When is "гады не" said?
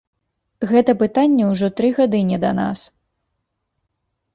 2.01-2.37